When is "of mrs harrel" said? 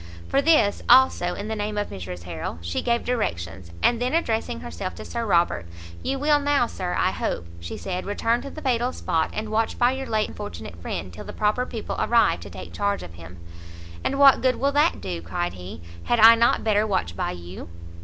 1.77-2.57